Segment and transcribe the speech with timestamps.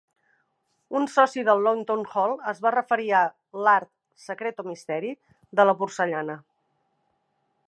[0.99, 3.21] Un soci del Longton Hall es va referir a
[3.67, 3.93] "L'art,
[4.27, 5.17] secret o misteri"
[5.61, 6.43] de la porcellana.